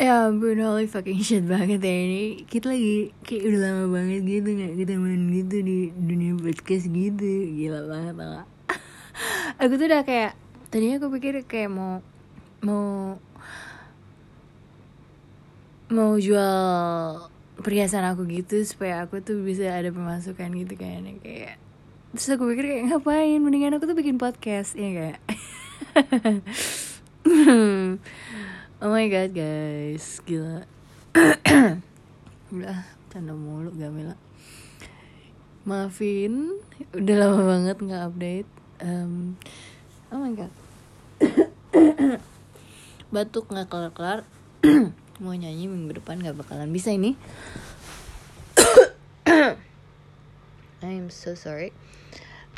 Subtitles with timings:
[0.00, 1.92] Ya ampun holy fucking shit banget ya.
[1.92, 7.28] Ini Kita lagi kayak udah lama banget gitu gak ketemuan gitu di dunia podcast gitu.
[7.52, 8.48] Gila banget gak
[9.60, 10.32] Aku tuh udah kayak
[10.72, 12.00] Tadinya aku pikir kayak mau
[12.64, 13.20] Mau
[15.92, 16.56] Mau jual
[17.60, 21.60] perhiasan aku gitu Supaya aku tuh bisa ada pemasukan gitu kayaknya Kayak
[22.16, 23.36] Terus aku pikir kayak ngapain?
[23.44, 25.20] Mendingan aku tuh bikin podcast Ya gak
[28.80, 30.24] Oh my god guys.
[30.24, 30.64] Gila.
[32.48, 32.80] Udah
[33.12, 34.16] Tanda mulu Gamila.
[35.68, 36.56] Maafin.
[36.96, 38.48] Udah lama banget gak update.
[38.80, 39.36] Um,
[40.08, 40.48] Oh my god.
[43.12, 44.24] Batuk gak kelar-kelar.
[45.20, 47.20] Mau nyanyi minggu depan gak bakalan bisa ini.
[50.80, 51.76] I'm so sorry.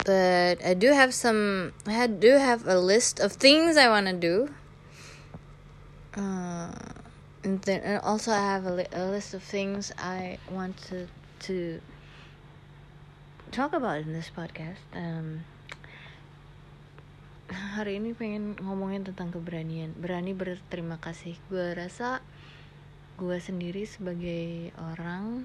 [0.07, 4.55] But I do have some I do have a list of things I wanna do
[6.16, 6.73] uh,
[7.45, 11.09] and then and also I have a, li- a list of things I want to
[11.48, 11.81] to
[13.50, 14.81] talk about in this podcast.
[14.95, 15.45] Um,
[17.77, 21.37] hari ini pengen ngomongin tentang keberanian, berani berterima kasih.
[21.53, 22.25] Gue rasa
[23.20, 25.44] gue sendiri sebagai orang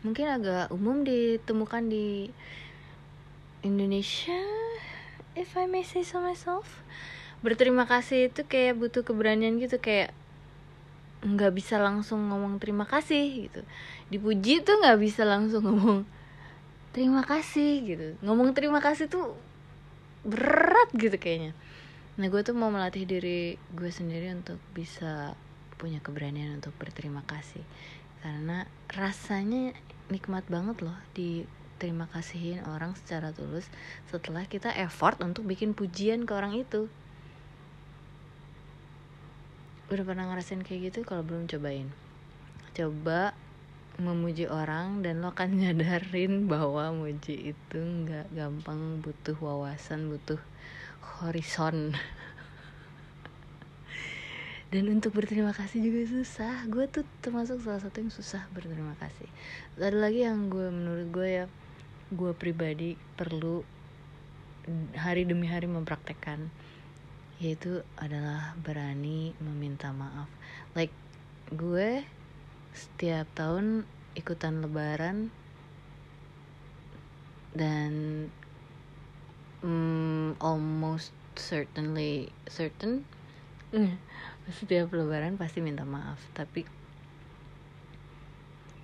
[0.00, 2.32] mungkin agak umum ditemukan di
[3.60, 4.40] Indonesia,
[5.36, 6.80] if I may say so myself
[7.40, 10.12] berterima kasih itu kayak butuh keberanian gitu kayak
[11.20, 13.60] nggak bisa langsung ngomong terima kasih gitu.
[14.08, 16.08] Dipuji tuh nggak bisa langsung ngomong
[16.96, 18.06] terima kasih gitu.
[18.24, 19.36] Ngomong terima kasih tuh
[20.24, 21.52] berat gitu kayaknya.
[22.16, 25.36] Nah gue tuh mau melatih diri gue sendiri untuk bisa
[25.80, 27.64] punya keberanian untuk berterima kasih.
[28.20, 29.72] Karena rasanya
[30.12, 31.48] nikmat banget loh di
[31.80, 33.64] terima kasihin orang secara tulus
[34.12, 36.92] setelah kita effort untuk bikin pujian ke orang itu
[39.90, 41.90] udah pernah ngerasain kayak gitu kalau belum cobain.
[42.78, 43.34] Coba
[43.98, 50.38] memuji orang dan lo akan nyadarin bahwa muji itu nggak gampang butuh wawasan butuh
[51.18, 51.92] horizon.
[54.70, 56.62] Dan untuk berterima kasih juga susah.
[56.70, 59.26] Gue tuh termasuk salah satu yang susah berterima kasih.
[59.74, 61.44] Ada lagi yang gue menurut gue ya
[62.14, 63.66] gue pribadi perlu
[64.94, 66.50] hari demi hari mempraktekkan
[67.40, 70.28] yaitu adalah berani meminta maaf.
[70.76, 70.92] Like
[71.48, 72.04] gue
[72.76, 75.32] setiap tahun ikutan lebaran
[77.56, 77.92] dan
[79.64, 83.08] mm, almost certainly certain
[84.60, 86.20] setiap lebaran pasti minta maaf.
[86.36, 86.68] Tapi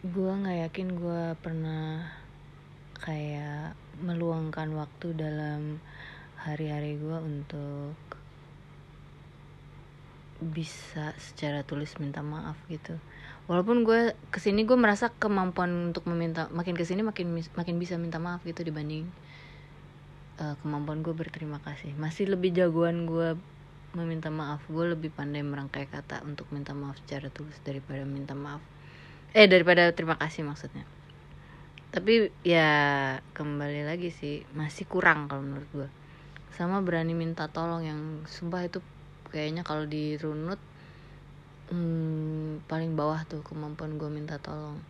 [0.01, 2.09] gue nggak yakin gue pernah
[3.05, 5.77] kayak meluangkan waktu dalam
[6.41, 7.97] hari-hari gue untuk
[10.41, 12.97] bisa secara tulis minta maaf gitu.
[13.47, 17.95] Walaupun gue ke sini gue merasa kemampuan untuk meminta makin ke sini makin makin bisa
[17.97, 19.07] minta maaf gitu dibanding
[20.43, 21.95] uh, kemampuan gue berterima kasih.
[21.97, 23.39] Masih lebih jagoan gue
[23.97, 24.61] meminta maaf.
[24.69, 28.61] Gue lebih pandai merangkai kata untuk minta maaf secara tulus daripada minta maaf.
[29.33, 30.85] Eh daripada terima kasih maksudnya.
[31.95, 32.69] Tapi ya
[33.33, 35.89] kembali lagi sih masih kurang kalau menurut gue.
[36.53, 38.81] Sama berani minta tolong yang sumpah itu
[39.37, 40.57] kayaknya kalau dirunut
[41.69, 44.81] hmm, paling bawah tuh kemampuan gue minta tolong.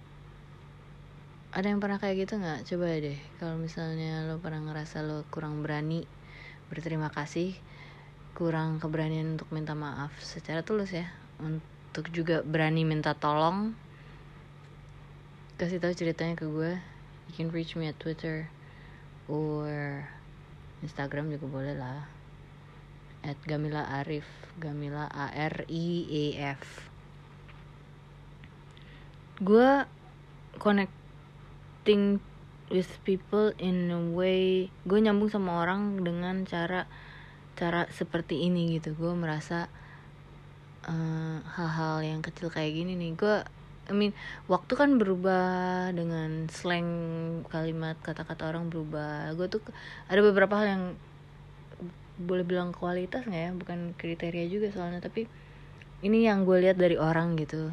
[1.51, 2.63] Ada yang pernah kayak gitu nggak?
[2.71, 6.07] Coba deh kalau misalnya lo pernah ngerasa lo kurang berani
[6.67, 7.55] berterima kasih
[8.37, 11.09] kurang keberanian untuk minta maaf secara tulus ya
[11.41, 13.73] untuk juga berani minta tolong
[15.57, 16.77] kasih tahu ceritanya ke gue
[17.31, 18.51] you can reach me at Twitter
[19.25, 20.05] or
[20.85, 22.05] Instagram juga boleh lah
[23.27, 24.25] at Gamila Arif
[24.63, 26.63] Gamila A R I E F.
[29.43, 29.85] Gue
[30.63, 32.23] connecting
[32.71, 36.87] with people in a way gue nyambung sama orang dengan cara
[37.59, 38.95] cara seperti ini gitu.
[38.95, 39.67] Gue merasa
[40.87, 43.13] hal hal-hal yang kecil kayak gini nih.
[43.19, 43.37] Gue
[43.87, 44.15] I mean
[44.51, 46.91] waktu kan berubah dengan slang
[47.51, 49.35] kalimat kata-kata orang berubah.
[49.35, 49.63] Gue tuh
[50.07, 50.85] ada beberapa hal yang
[52.17, 53.51] boleh bilang kualitas nggak ya?
[53.53, 55.29] Bukan kriteria juga soalnya tapi
[56.01, 57.73] ini yang gue lihat dari orang gitu.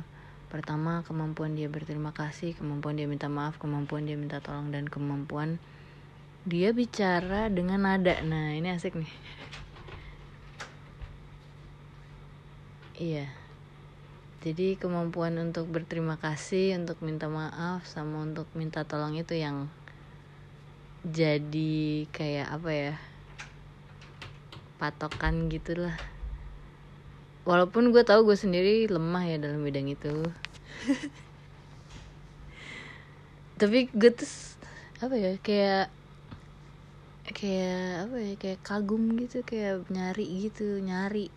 [0.52, 5.58] Pertama kemampuan dia berterima kasih kemampuan dia minta maaf kemampuan dia minta tolong dan kemampuan
[6.46, 8.22] dia bicara dengan nada.
[8.22, 9.14] Nah ini asik nih.
[12.94, 13.26] Iya.
[14.46, 19.66] Jadi kemampuan untuk berterima kasih untuk minta maaf sama untuk minta tolong itu yang
[21.04, 22.94] jadi kayak apa ya
[24.84, 25.96] patokan gitulah.
[27.48, 30.12] Walaupun gue tahu gue sendiri lemah ya dalam bidang itu.
[33.64, 34.28] Tapi gue tuh
[35.00, 35.88] apa ya kayak
[37.32, 41.32] kayak apa ya kayak kagum gitu kayak nyari gitu nyari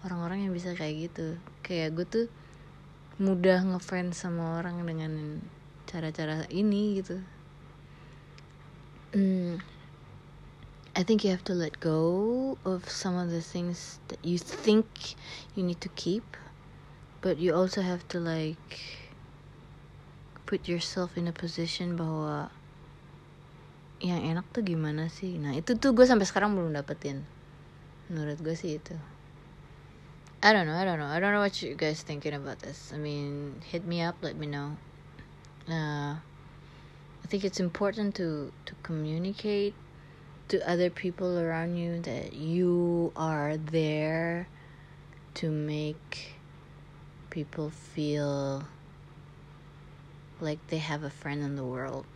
[0.00, 1.36] orang-orang yang bisa kayak gitu.
[1.60, 2.26] Kayak gue tuh
[3.20, 5.44] mudah ngefans sama orang dengan
[5.84, 7.20] cara-cara ini gitu.
[9.12, 9.60] Hmm,
[10.96, 15.14] I think you have to let go of some of the things that you think
[15.54, 16.24] you need to keep
[17.20, 18.80] but you also have to like
[20.46, 22.48] put yourself in a position bahwa
[24.00, 25.36] yang enak tuh gimana sih?
[25.36, 27.28] Nah itu tuh gue sampai sekarang belum dapetin.
[28.08, 28.96] Menurut gue sih itu.
[30.40, 31.12] I don't know I don't know.
[31.12, 32.88] I don't know what you guys thinking about this.
[32.94, 34.80] I mean hit me up let me know.
[35.68, 36.16] Uh,
[37.20, 39.76] I think it's important to to communicate
[40.48, 44.48] to other people around you that you are there
[45.34, 46.34] to make
[47.30, 48.64] people feel
[50.40, 52.06] like they have a friend in the world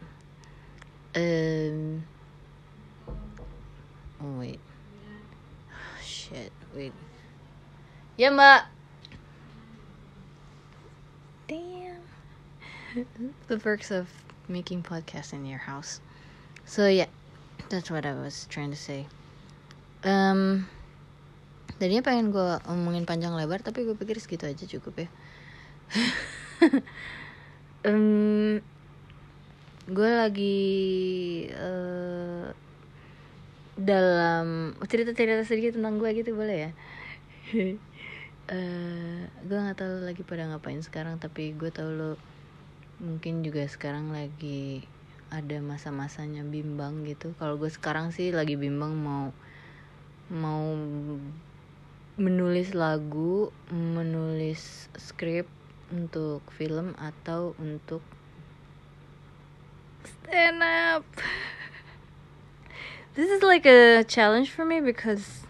[1.15, 2.05] um.
[4.23, 4.61] Oh wait.
[5.73, 6.53] Oh, shit.
[6.75, 6.93] Wait.
[8.17, 8.61] Yeah, ma.
[11.49, 11.97] Damn.
[13.49, 14.09] the perks of
[14.47, 16.01] making podcasts in your house.
[16.65, 17.07] So yeah,
[17.69, 19.05] that's what I was trying to say.
[20.07, 20.71] Um.
[21.81, 25.09] Tadinya pengen gue ngomongin panjang lebar tapi gue pikir segitu aja cukup ya.
[27.89, 28.61] um,
[29.91, 30.69] gue lagi
[31.57, 32.53] uh,
[33.81, 36.71] dalam cerita-cerita sedikit tentang gue gitu boleh ya
[38.55, 42.13] uh, gue nggak tahu lagi pada ngapain sekarang tapi gue tahu lo
[43.01, 44.85] mungkin juga sekarang lagi
[45.31, 49.31] ada masa-masanya bimbang gitu kalau gue sekarang sih lagi bimbang mau
[50.31, 50.75] mau
[52.19, 55.47] menulis lagu menulis skrip
[55.91, 57.99] untuk film atau untuk
[60.07, 61.03] stand up.
[63.19, 65.43] This is like a challenge for me because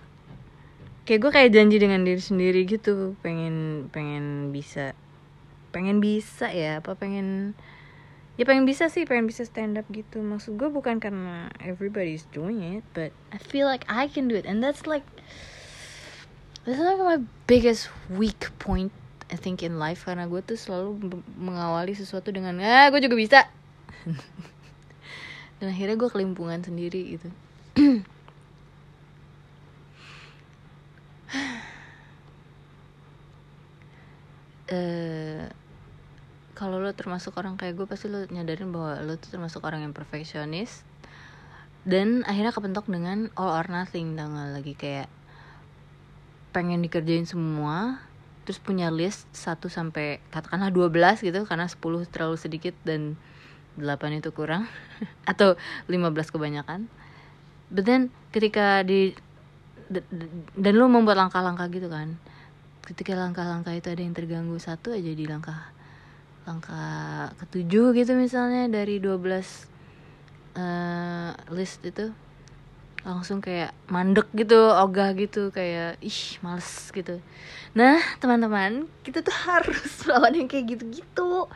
[1.05, 4.95] kayak gue kayak janji dengan diri sendiri gitu pengen pengen bisa
[5.75, 7.59] pengen bisa ya apa pengen
[8.41, 10.25] ya pengen bisa sih pengen bisa stand up gitu.
[10.25, 14.49] Maksud gue bukan karena everybody's doing it but I feel like I can do it.
[14.49, 15.05] And that's like
[16.65, 18.97] that's like my biggest weak point
[19.29, 20.09] I think in life.
[20.09, 23.45] Karena gue tuh selalu mengawali sesuatu dengan ah gue juga bisa.
[25.61, 27.29] Dan akhirnya gue kelimpungan sendiri gitu.
[34.73, 35.53] Uh,
[36.61, 39.97] kalau lo termasuk orang kayak gue pasti lo nyadarin bahwa lo tuh termasuk orang yang
[39.97, 40.85] perfeksionis.
[41.89, 45.09] Dan akhirnya kepentok dengan all or nothing tanggal lagi kayak
[46.53, 48.05] pengen dikerjain semua
[48.45, 51.81] terus punya list 1 sampai katakanlah 12 gitu karena 10
[52.13, 53.17] terlalu sedikit dan
[53.81, 54.69] 8 itu kurang
[55.31, 55.57] atau
[55.89, 56.93] 15 kebanyakan.
[57.73, 59.17] But then ketika di
[60.61, 62.21] dan lu membuat langkah-langkah gitu kan
[62.85, 65.80] ketika langkah-langkah itu ada yang terganggu satu aja di langkah
[66.49, 69.41] langkah ketujuh gitu misalnya dari 12 uh,
[70.57, 72.11] eh, list itu
[73.01, 77.17] langsung kayak mandek gitu ogah gitu kayak ih males gitu.
[77.73, 81.49] Nah teman-teman kita tuh harus lawan yang kayak gitu-gitu.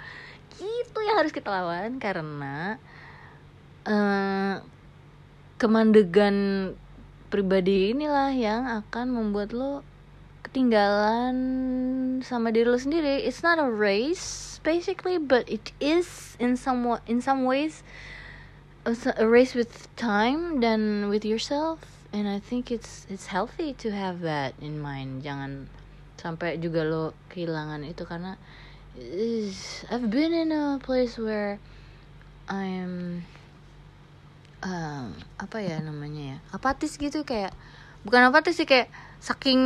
[0.57, 2.81] Itu yang harus kita lawan karena
[3.85, 4.65] uh,
[5.61, 6.73] kemandegan
[7.29, 9.85] pribadi inilah yang akan membuat lo
[10.49, 11.37] ketinggalan
[12.25, 13.21] sama diri lo sendiri.
[13.27, 17.85] It's not a race basically but it is in some in some ways
[19.17, 24.23] a race with time dan with yourself and I think it's it's healthy to have
[24.23, 25.27] that in mind.
[25.27, 25.67] Jangan
[26.15, 28.39] sampai juga lo kehilangan itu karena
[29.91, 31.59] I've been in a place where
[32.47, 33.27] I'm
[34.63, 37.51] um, apa ya namanya ya apatis gitu kayak
[38.07, 39.61] bukan apatis sih kayak saking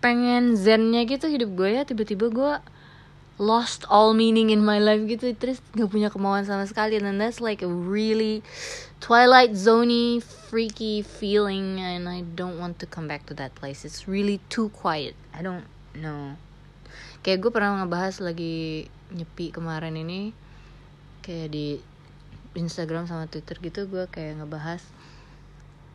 [0.00, 2.52] pengen zennya gitu hidup gue ya tiba-tiba gue
[3.38, 5.32] lost all meaning in my life gitu.
[5.34, 6.98] Terus gak punya kemauan sama sekali.
[6.98, 8.42] And that's like a really
[8.98, 11.78] twilight zoney freaky feeling.
[11.78, 13.86] And I don't want to come back to that place.
[13.86, 15.14] It's really too quiet.
[15.32, 15.64] I don't
[15.94, 16.36] know.
[17.22, 20.34] Kayak gue pernah ngebahas lagi nyepi kemarin ini.
[21.22, 21.66] Kayak di
[22.58, 24.82] Instagram sama Twitter gitu gue kayak ngebahas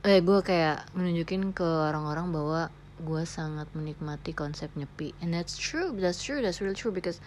[0.03, 2.61] eh gue kayak menunjukin ke orang-orang bahwa
[3.03, 5.11] gue sangat menikmati konsep nyepi.
[5.19, 7.19] And that's true that's true that's really true because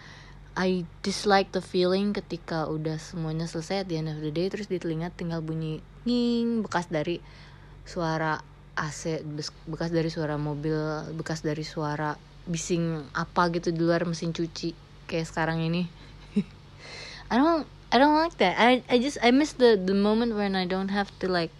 [0.57, 4.81] I dislike the feeling ketika udah semuanya selesai the end of the day terus di
[4.81, 7.21] telinga tinggal bunyi nging bekas dari
[7.85, 8.41] suara
[8.73, 9.21] AC
[9.69, 10.73] bekas dari suara mobil
[11.13, 12.17] bekas dari suara
[12.49, 14.73] bising apa gitu di luar mesin cuci
[15.05, 15.85] kayak sekarang ini.
[17.31, 18.57] I don't I don't like that.
[18.57, 21.53] I I just I miss the the moment when I don't have to like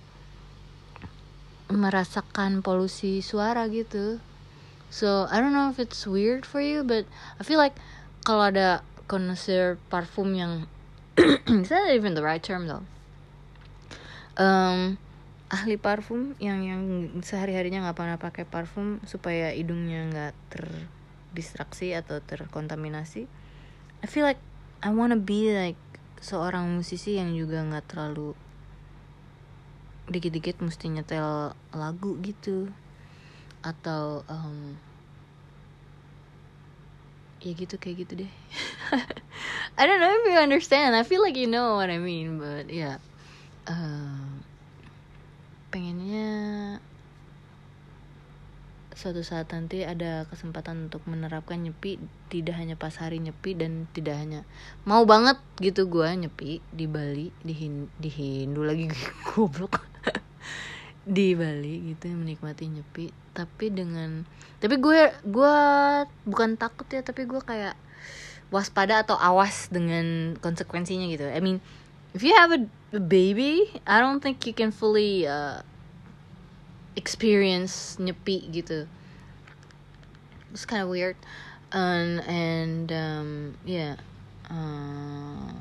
[1.67, 4.19] merasakan polusi suara gitu.
[4.87, 7.03] So I don't know if it's weird for you but
[7.39, 7.75] I feel like
[8.23, 10.67] kalau ada connoisseur parfum yang
[11.63, 12.85] is that even the right term though?
[14.37, 15.01] Um,
[15.49, 16.81] ahli parfum yang yang
[17.23, 23.25] sehari harinya nggak pernah pakai parfum supaya hidungnya nggak terdistraksi atau terkontaminasi.
[24.03, 24.39] I feel like
[24.85, 25.79] I wanna be like
[26.21, 28.37] seorang musisi yang juga nggak terlalu
[30.07, 32.71] dikit-dikit mesti nyetel lagu gitu.
[33.61, 34.75] Atau um,
[37.43, 38.31] ya gitu kayak gitu deh.
[39.77, 40.95] I don't know if you understand.
[40.95, 42.97] I feel like you know what I mean but yeah
[43.67, 44.39] uh,
[45.69, 46.79] pengennya
[48.97, 52.01] suatu saat nanti ada kesempatan untuk menerapkan nyepi
[52.33, 54.41] tidak hanya pas hari nyepi dan tidak hanya
[54.89, 58.89] mau banget gitu gue nyepi di Bali di Hin di Hindu lagi
[59.29, 59.85] goblok.
[61.07, 64.25] Di Bali gitu menikmati nyepi tapi dengan
[64.57, 65.55] tapi gue gue
[66.25, 67.77] bukan takut ya tapi gue kayak
[68.49, 71.29] waspada atau awas dengan konsekuensinya gitu.
[71.29, 71.61] I mean
[72.17, 72.65] if you have a
[72.97, 75.61] baby I don't think you can fully uh,
[76.97, 78.89] experience nyepi gitu.
[80.51, 81.15] It's kind of weird.
[81.69, 84.01] And and um, yeah
[84.49, 85.51] uh,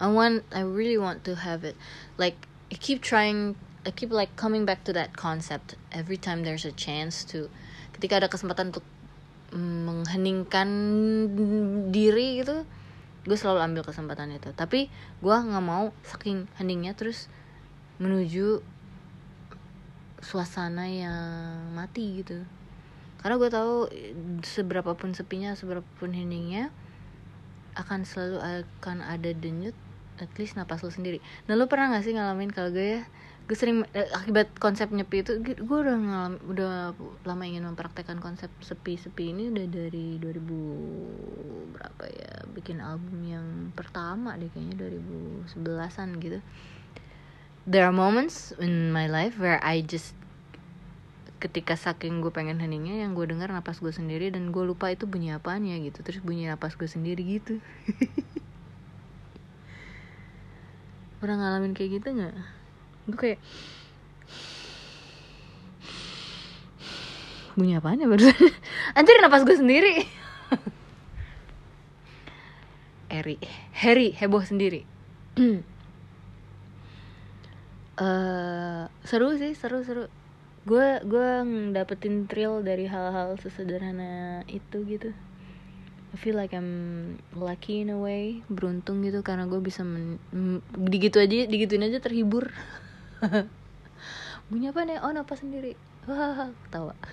[0.00, 1.76] I want I really want to have it.
[2.16, 6.64] Like I keep trying I keep like coming back to that concept every time there's
[6.64, 7.48] a chance to
[7.96, 8.84] ketika ada kesempatan untuk
[9.54, 10.68] mengheningkan
[11.88, 12.68] diri gitu
[13.28, 14.50] gue selalu ambil kesempatan itu.
[14.56, 14.88] Tapi
[15.20, 17.28] gue nggak mau saking heningnya terus
[18.00, 18.64] menuju
[20.20, 22.42] suasana yang mati gitu.
[23.18, 23.74] Karena gue tahu
[24.46, 26.70] seberapa pun sepinya seberapa pun heningnya
[27.74, 29.74] akan selalu akan ada denyut
[30.18, 31.22] at least napas lo sendiri.
[31.46, 33.02] Nah lo pernah gak sih ngalamin kalau gue ya
[33.48, 36.92] gue sering eh, akibat konsep nyepi itu gue udah ngalam udah
[37.24, 44.36] lama ingin mempraktekkan konsep sepi-sepi ini udah dari 2000 berapa ya bikin album yang pertama
[44.36, 44.92] deh kayaknya
[45.56, 46.38] 2011an gitu
[47.68, 50.16] there are moments in my life where I just
[51.38, 55.04] ketika saking gue pengen heningnya yang gue dengar napas gue sendiri dan gue lupa itu
[55.04, 56.00] bunyi apaan ya gitu.
[56.00, 57.60] Terus bunyi napas gue sendiri gitu.
[61.20, 62.34] Pernah ngalamin kayak gitu nggak?
[63.12, 63.40] Gue kayak
[67.52, 68.32] bunyi apaan ya barusan?
[68.98, 70.08] Anjir napas gue sendiri.
[73.08, 73.40] Eri
[73.72, 74.84] Harry heboh sendiri
[77.98, 80.06] uh, seru sih seru seru.
[80.64, 81.28] Gue gue
[81.74, 85.10] dapetin thrill dari hal-hal sesederhana itu gitu.
[86.08, 90.16] I feel like I'm lucky in a way beruntung gitu karena gue bisa men
[90.72, 92.48] digitu aja digituin aja terhibur.
[94.48, 95.04] Bunyi apa nih?
[95.04, 95.76] Oh napas sendiri.
[96.08, 96.94] Wah ketawa.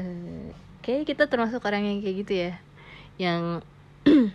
[0.00, 2.52] Uh, kayak kita termasuk orang yang kayak gitu ya.
[3.20, 3.66] Yang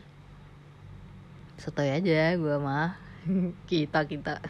[1.64, 3.05] sotoy aja gue mah
[3.70, 4.42] kita kita.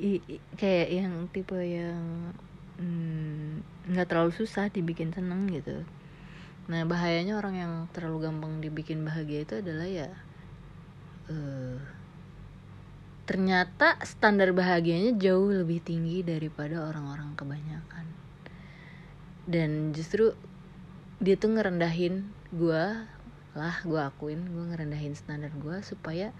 [0.00, 0.20] I,
[0.56, 2.32] kayak yang tipe yang
[2.80, 3.60] hmm,
[3.92, 5.84] nggak mm, terlalu susah dibikin seneng gitu.
[6.72, 10.08] Nah bahayanya orang yang terlalu gampang dibikin bahagia itu adalah ya
[11.28, 11.76] uh,
[13.28, 18.06] ternyata standar bahagianya jauh lebih tinggi daripada orang-orang kebanyakan.
[19.44, 20.32] Dan justru
[21.20, 22.84] dia tuh ngerendahin gue
[23.50, 26.32] lah gue akuin gue ngerendahin standar gue supaya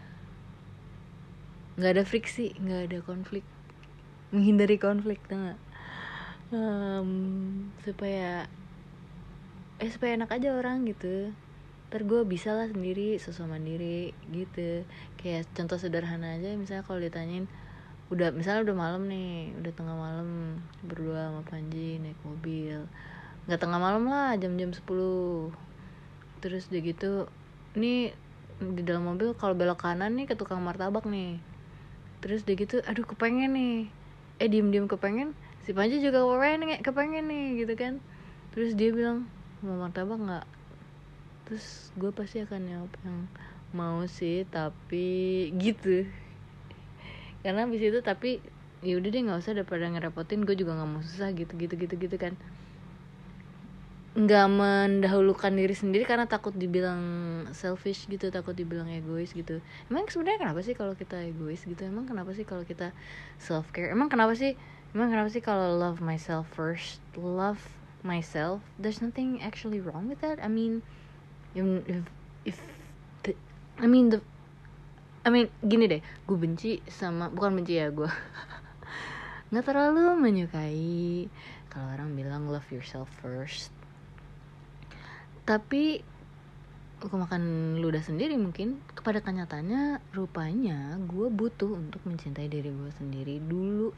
[1.81, 3.43] nggak ada friksi nggak ada konflik.
[4.31, 5.59] Menghindari konflik tuh gak?
[6.51, 7.11] um,
[7.87, 8.47] supaya
[9.81, 11.33] eh supaya enak aja orang gitu.
[11.91, 14.85] Ntar gue bisa lah sendiri sosok mandiri gitu.
[15.19, 17.47] Kayak contoh sederhana aja misalnya kalau ditanyain
[18.11, 20.29] udah misalnya udah malam nih udah tengah malam
[20.85, 22.87] berdua sama Panji naik mobil.
[23.49, 24.85] Nggak tengah malam lah jam-jam 10
[26.41, 27.11] terus udah gitu
[27.77, 28.13] ini
[28.61, 31.41] di dalam mobil kalau belok kanan nih ke tukang martabak nih
[32.21, 33.77] terus dia gitu aduh kepengen nih.
[34.41, 38.01] Eh diem diem kepengen si Panji juga kepengen kepengen nih gitu kan.
[38.57, 39.29] Terus dia bilang
[39.61, 40.47] mau martabak nggak?
[41.49, 43.19] Terus gue pasti akan jawab yang
[43.77, 46.09] mau sih tapi gitu.
[47.41, 48.41] Karena abis itu tapi
[48.81, 51.95] ya udah deh nggak usah daripada ngerepotin gue juga nggak mau susah gitu gitu gitu
[52.01, 52.33] gitu kan
[54.11, 56.99] nggak mendahulukan diri sendiri karena takut dibilang
[57.55, 59.63] selfish gitu takut dibilang egois gitu.
[59.87, 61.79] Emang sebenarnya kenapa sih kalau kita egois gitu?
[61.87, 62.91] Emang kenapa sih kalau kita
[63.39, 64.59] self care emang kenapa sih
[64.99, 67.63] emang kenapa sih kalau love myself first love
[68.03, 68.67] myself?
[68.83, 70.43] There's nothing actually wrong with that.
[70.43, 70.83] I mean
[71.55, 72.03] if
[72.43, 72.59] if
[73.23, 73.39] the,
[73.79, 74.19] I mean the
[75.23, 76.03] I mean gini deh.
[76.27, 78.11] Gue benci sama bukan benci ya gue
[79.55, 81.31] nggak terlalu menyukai
[81.71, 83.71] kalau orang bilang love yourself first
[85.51, 85.99] tapi
[87.03, 88.79] aku makan ludah sendiri mungkin.
[88.95, 93.91] Kepada kenyataannya rupanya gue butuh untuk mencintai diri gue sendiri dulu.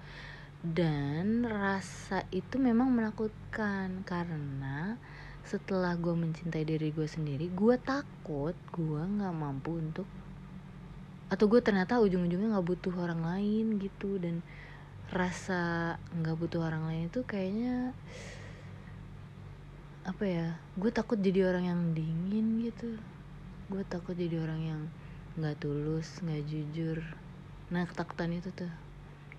[0.65, 4.01] Dan rasa itu memang menakutkan.
[4.09, 4.97] Karena
[5.45, 10.07] setelah gue mencintai diri gue sendiri gue takut gue nggak mampu untuk
[11.27, 14.17] atau gue ternyata ujung-ujungnya nggak butuh orang lain gitu.
[14.17, 14.41] Dan
[15.13, 17.93] rasa nggak butuh orang lain itu kayaknya
[20.03, 22.99] apa ya gue takut jadi orang yang dingin gitu.
[23.71, 24.81] Gue takut jadi orang yang
[25.39, 26.99] nggak tulus nggak jujur.
[27.71, 28.71] Nah ketakutan itu tuh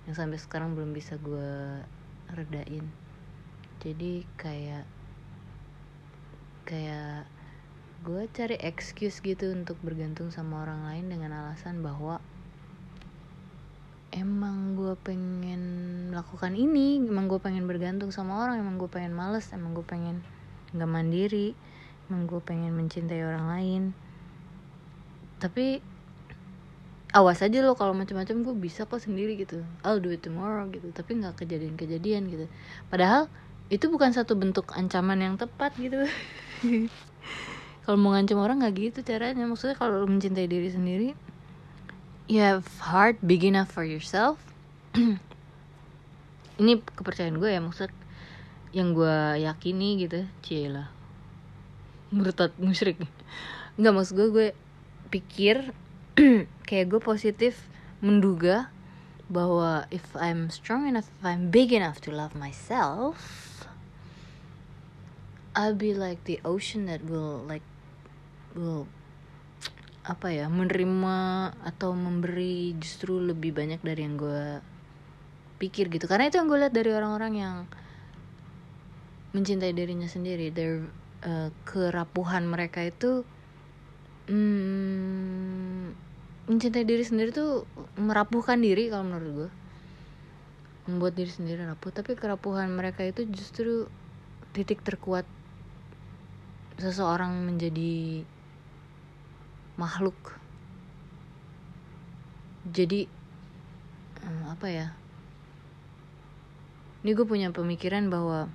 [0.07, 1.83] yang sampai sekarang belum bisa gue
[2.31, 2.87] redain.
[3.83, 4.87] Jadi kayak
[6.63, 7.27] kayak
[8.03, 12.23] gue cari excuse gitu untuk bergantung sama orang lain dengan alasan bahwa
[14.15, 15.61] emang gue pengen
[16.11, 20.19] melakukan ini emang gue pengen bergantung sama orang emang gue pengen males emang gue pengen
[20.73, 21.53] nggak mandiri
[22.09, 23.83] emang gue pengen mencintai orang lain.
[25.39, 25.79] Tapi
[27.13, 29.63] awas aja lo kalau macam-macam gue bisa kok sendiri gitu.
[29.81, 30.91] I'll do it tomorrow gitu.
[30.91, 32.45] Tapi nggak kejadian-kejadian gitu.
[32.91, 33.31] Padahal
[33.71, 36.05] itu bukan satu bentuk ancaman yang tepat gitu.
[37.83, 39.43] Kalau mau ngancam orang nggak gitu caranya.
[39.43, 41.11] Maksudnya kalau lo mencintai diri sendiri
[42.27, 44.39] you have heart big enough for yourself.
[46.61, 47.89] Ini kepercayaan gue ya maksud
[48.73, 50.89] yang gue yakini gitu cila
[52.13, 53.01] murtad musyrik.
[53.81, 54.47] Nggak maksud gue gue
[55.09, 55.73] pikir
[56.69, 57.65] kayak gue positif
[58.05, 58.69] menduga
[59.33, 63.17] bahwa if I'm strong enough, if I'm big enough to love myself,
[65.57, 67.65] I'll be like the ocean that will like
[68.53, 68.85] will
[70.03, 71.17] apa ya menerima
[71.63, 74.61] atau memberi justru lebih banyak dari yang gue
[75.57, 76.05] pikir gitu.
[76.05, 77.57] Karena itu yang gue lihat dari orang-orang yang
[79.33, 80.85] mencintai dirinya sendiri their
[81.25, 83.25] uh, kerapuhan mereka itu
[84.29, 85.93] hmm,
[86.47, 87.65] mencintai diri sendiri tuh
[87.95, 89.49] merapuhkan diri kalau menurut gue
[90.87, 91.91] membuat diri sendiri rapuh.
[91.95, 93.87] Tapi kerapuhan mereka itu justru
[94.51, 95.23] titik terkuat
[96.75, 98.27] seseorang menjadi
[99.79, 100.15] makhluk.
[102.67, 103.07] Jadi
[104.23, 104.87] eh, apa ya?
[107.03, 108.47] Ini gue punya pemikiran bahwa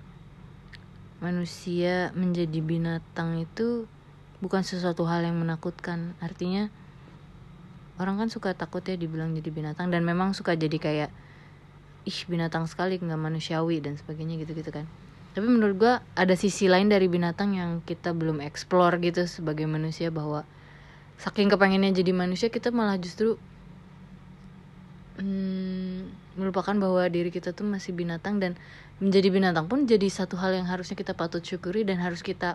[1.19, 3.91] manusia menjadi binatang itu
[4.39, 6.15] bukan sesuatu hal yang menakutkan.
[6.23, 6.71] Artinya
[7.99, 11.11] orang kan suka takut ya dibilang jadi binatang dan memang suka jadi kayak
[12.07, 14.87] ih binatang sekali nggak manusiawi dan sebagainya gitu gitu kan.
[15.35, 20.09] Tapi menurut gue ada sisi lain dari binatang yang kita belum explore gitu sebagai manusia
[20.09, 20.43] bahwa
[21.19, 23.37] saking kepengennya jadi manusia kita malah justru
[25.19, 28.55] hmm, melupakan bahwa diri kita tuh masih binatang dan
[29.03, 32.55] menjadi binatang pun jadi satu hal yang harusnya kita patut syukuri dan harus kita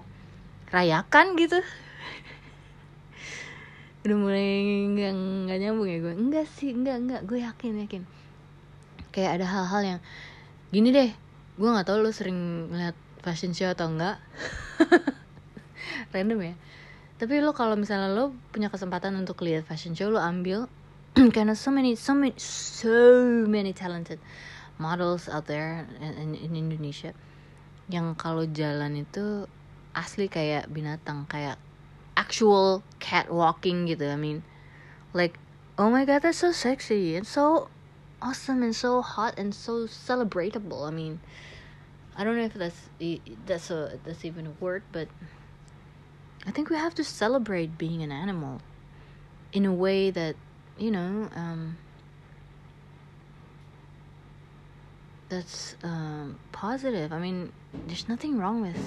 [0.71, 1.59] rayakan gitu.
[4.07, 4.47] Udah mulai
[4.89, 5.11] nggak
[5.47, 6.13] nggak nyambung ya gue.
[6.15, 8.03] Enggak sih enggak enggak gue yakin yakin.
[9.11, 9.99] Kayak ada hal-hal yang
[10.73, 11.11] gini deh
[11.53, 14.17] gue nggak tahu lo sering lihat fashion show atau enggak
[16.15, 16.55] random ya.
[17.21, 20.65] Tapi lo kalau misalnya lo punya kesempatan untuk lihat fashion show lo ambil
[21.35, 22.89] karena so many so many so
[23.45, 24.17] many talented
[24.81, 27.13] models out there in, in Indonesia.
[27.85, 29.45] Yang kalau jalan itu
[29.93, 31.61] asli kayak binatang kayak
[32.17, 34.41] actual cat walking gitu I mean.
[35.13, 35.37] Like
[35.77, 37.69] oh my god that's so sexy and so
[38.17, 41.21] awesome and so hot and so celebratable I mean.
[42.17, 42.89] I don't know if that's
[43.45, 45.09] that's a that's even a word but
[46.45, 48.61] I think we have to celebrate being an animal
[49.53, 50.33] in a way that
[50.77, 51.77] you know um,
[55.29, 57.13] that's um, positive.
[57.13, 57.51] I mean
[57.87, 58.77] there's nothing wrong with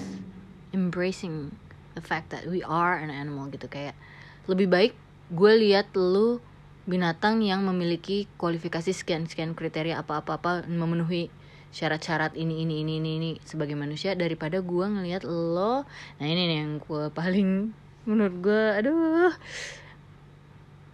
[0.72, 1.56] embracing
[1.94, 3.66] the fact that we are an animal gitu.
[3.66, 3.98] Kayak
[4.46, 4.92] lebih baik
[5.34, 6.38] gue lihat lu
[6.86, 11.34] binatang yang memiliki kualifikasi sekian sekian kriteria apa apa apa memenuhi
[11.74, 15.82] syarat-syarat ini ini ini ini ini sebagai manusia daripada gue ngelihat lo.
[16.22, 17.74] Nah ini nih yang gue paling
[18.06, 19.34] menurut gue aduh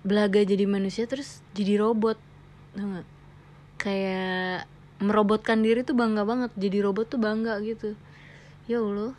[0.03, 2.19] belaga jadi manusia terus jadi robot
[2.75, 3.07] tau
[3.79, 4.67] kayak
[5.03, 7.99] merobotkan diri tuh bangga banget jadi robot tuh bangga gitu.
[8.71, 9.19] Ya allah.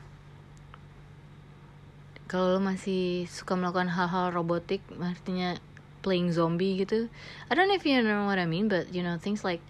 [2.32, 5.60] Kalau lo masih suka melakukan hal-hal robotik artinya
[6.04, 7.08] playing zombie gitu
[7.48, 9.64] I don't know if you know what I mean but you know things like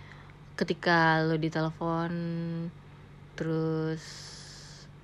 [0.57, 2.11] ketika lo ditelepon
[3.37, 4.03] terus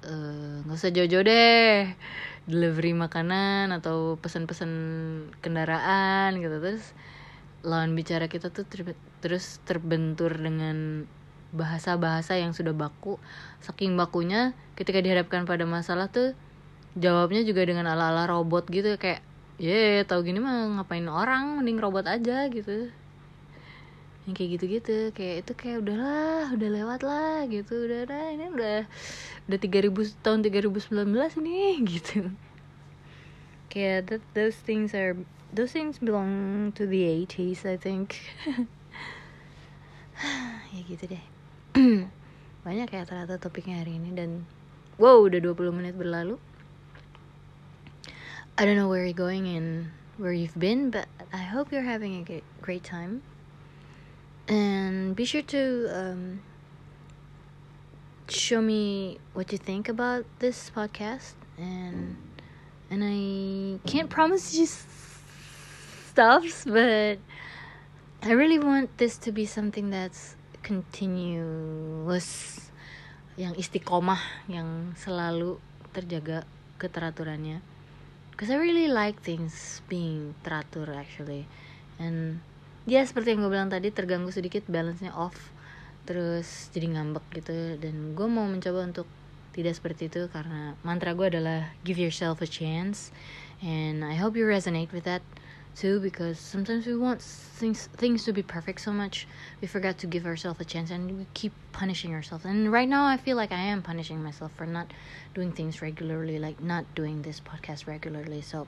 [0.05, 1.93] eh, nggak uh, usah jauh-jauh deh
[2.49, 4.71] delivery makanan atau pesan-pesan
[5.45, 6.57] kendaraan gitu.
[6.57, 6.97] Terus
[7.61, 11.05] lawan bicara kita tuh ter terus terbentur dengan
[11.53, 13.21] bahasa-bahasa yang sudah baku.
[13.61, 16.33] Saking bakunya ketika dihadapkan pada masalah tuh
[16.97, 18.97] jawabnya juga dengan ala-ala robot gitu.
[18.97, 19.21] Kayak
[19.61, 22.89] ya yeah, tau gini mah ngapain orang mending robot aja gitu
[24.27, 24.97] yang kayak gitu-gitu.
[25.15, 27.73] Kayak itu kayak udahlah udah lewat lah gitu.
[27.87, 28.77] Udah udah ini udah
[29.47, 31.59] udah 3000 tahun 3019 ini
[31.97, 32.33] gitu.
[33.69, 35.13] Kayak that those things are
[35.53, 38.19] those things belong to the 80s I think.
[40.69, 41.23] Ya gitu deh.
[42.67, 44.43] Banyak ya ternyata topiknya hari ini dan
[44.99, 46.35] wow udah 20 menit berlalu.
[48.59, 49.87] I don't know where you're going and
[50.19, 53.23] where you've been, but I hope you're having a great time.
[54.49, 56.41] And be sure to um,
[58.27, 61.37] show me what you think about this podcast.
[61.57, 62.17] And
[62.89, 67.21] and I can't promise you stuffs, but
[68.25, 70.33] I really want this to be something that's
[70.65, 72.57] continuous,
[73.37, 75.61] yang istiqomah, yang selalu
[75.93, 76.49] terjaga
[76.81, 77.61] keteraturannya.
[78.39, 81.43] because I really like things being teratur actually
[81.99, 82.39] and
[82.89, 85.37] ya seperti yang gue bilang tadi terganggu sedikit balance-nya off
[86.09, 87.77] terus jadi ngambek gitu.
[87.77, 89.05] Dan gue mau mencoba untuk
[89.53, 93.13] tidak seperti itu karena mantra gue adalah give yourself a chance.
[93.61, 95.21] And I hope you resonate with that
[95.77, 99.29] too because sometimes we want things things to be perfect so much
[99.61, 102.43] we forgot to give ourselves a chance and we keep punishing ourselves.
[102.43, 104.89] And right now i feel like i am punishing myself for not
[105.37, 108.41] doing things regularly like not doing this podcast regularly.
[108.41, 108.65] So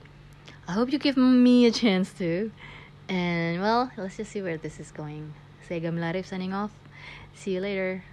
[0.69, 2.51] i hope you give me a chance too
[3.11, 5.33] and well let's just see where this is going.
[5.67, 6.71] Sega Milarif signing off.
[7.35, 8.03] See you later